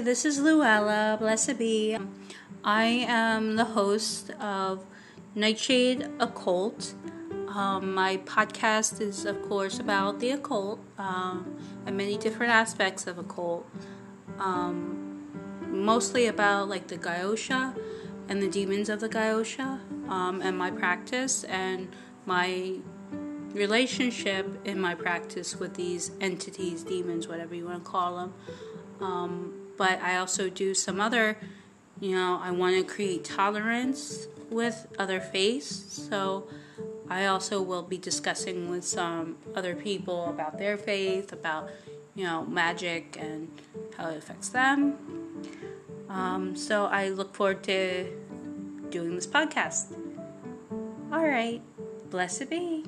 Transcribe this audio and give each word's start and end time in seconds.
this 0.00 0.24
is 0.24 0.40
Luella, 0.40 1.16
blessed 1.20 1.58
be. 1.58 1.96
I 2.64 2.84
am 2.84 3.56
the 3.56 3.64
host 3.64 4.30
of 4.40 4.84
Nightshade 5.34 6.08
Occult. 6.18 6.94
Um, 7.48 7.94
my 7.94 8.16
podcast 8.18 9.00
is, 9.00 9.24
of 9.24 9.40
course, 9.42 9.78
about 9.78 10.18
the 10.18 10.32
occult 10.32 10.80
um, 10.98 11.56
and 11.86 11.96
many 11.96 12.18
different 12.18 12.52
aspects 12.52 13.06
of 13.06 13.18
occult. 13.18 13.66
Um, 14.38 15.28
mostly 15.68 16.26
about 16.26 16.68
like 16.68 16.88
the 16.88 16.98
Goetia 16.98 17.76
and 18.28 18.42
the 18.42 18.48
demons 18.48 18.88
of 18.88 19.00
the 19.00 19.08
Goetia 19.08 19.80
um, 20.08 20.40
and 20.42 20.58
my 20.58 20.70
practice 20.70 21.44
and 21.44 21.88
my 22.26 22.78
relationship 23.52 24.66
in 24.66 24.80
my 24.80 24.94
practice 24.94 25.60
with 25.60 25.74
these 25.74 26.10
entities, 26.20 26.82
demons, 26.82 27.28
whatever 27.28 27.54
you 27.54 27.66
want 27.66 27.84
to 27.84 27.90
call 27.90 28.16
them. 28.16 28.34
Um, 29.00 29.63
but 29.76 30.00
I 30.02 30.16
also 30.16 30.48
do 30.48 30.74
some 30.74 31.00
other, 31.00 31.36
you 32.00 32.14
know, 32.14 32.40
I 32.42 32.50
want 32.50 32.76
to 32.76 32.84
create 32.84 33.24
tolerance 33.24 34.26
with 34.50 34.86
other 34.98 35.20
faiths. 35.20 35.68
So 36.08 36.48
I 37.08 37.26
also 37.26 37.60
will 37.60 37.82
be 37.82 37.98
discussing 37.98 38.70
with 38.70 38.84
some 38.84 39.36
other 39.54 39.74
people 39.74 40.28
about 40.28 40.58
their 40.58 40.76
faith, 40.76 41.32
about, 41.32 41.70
you 42.14 42.24
know, 42.24 42.44
magic 42.46 43.16
and 43.18 43.48
how 43.96 44.10
it 44.10 44.18
affects 44.18 44.48
them. 44.48 44.96
Um, 46.08 46.56
so 46.56 46.86
I 46.86 47.08
look 47.08 47.34
forward 47.34 47.62
to 47.64 48.06
doing 48.90 49.14
this 49.16 49.26
podcast. 49.26 49.96
All 51.12 51.26
right. 51.26 51.60
Blessed 52.10 52.48
be. 52.48 52.84